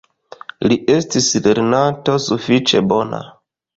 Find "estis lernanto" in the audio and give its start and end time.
0.93-2.17